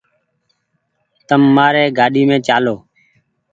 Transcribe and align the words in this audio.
تم 1.27 1.41
مآر 1.55 1.75
گآڏي 1.97 2.23
مين 2.27 2.39
چآلو۔ 2.47 2.75